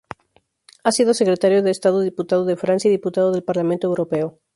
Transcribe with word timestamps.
Ha 0.83 0.91
sido 0.91 1.13
secretario 1.13 1.61
de 1.61 1.69
estado, 1.69 1.99
diputado 1.99 2.43
de 2.43 2.57
Francia 2.57 2.87
y 2.89 2.91
diputado 2.91 3.31
del 3.31 3.43
Parlamento 3.43 3.85
Europeo. 3.85 4.39